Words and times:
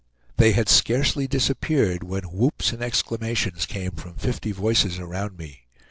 They 0.37 0.53
had 0.53 0.67
scarcely 0.67 1.27
disappeared 1.27 2.01
when 2.01 2.23
whoops 2.23 2.73
and 2.73 2.81
exclamations 2.81 3.67
came 3.67 3.91
from 3.91 4.15
fifty 4.15 4.51
voices 4.51 4.97
around 4.97 5.37
me. 5.37 5.67